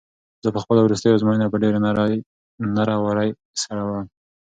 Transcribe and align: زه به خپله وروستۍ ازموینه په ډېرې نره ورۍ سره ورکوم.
زه 0.43 0.49
به 0.53 0.59
خپله 0.63 0.81
وروستۍ 0.83 1.09
ازموینه 1.13 1.47
په 1.51 1.57
ډېرې 1.63 1.79
نره 2.77 2.95
ورۍ 3.05 3.29
سره 3.63 3.81
ورکوم. 3.83 4.07